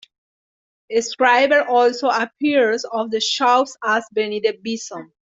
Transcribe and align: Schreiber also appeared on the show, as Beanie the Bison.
Schreiber 0.89 1.67
also 1.67 2.07
appeared 2.07 2.79
on 2.91 3.11
the 3.11 3.19
show, 3.21 3.65
as 3.83 4.03
Beanie 4.15 4.41
the 4.41 4.57
Bison. 4.65 5.13